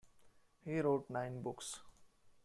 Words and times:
He 0.65 0.79
wrote 0.79 1.11
nine 1.11 1.43
books. 1.43 1.79